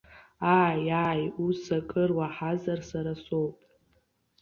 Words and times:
Ааи, 0.59 0.83
ааи, 1.07 1.23
ус 1.45 1.61
акыр 1.77 2.09
уаҳазар 2.17 2.79
сара 2.89 3.13
соуп. 3.23 3.57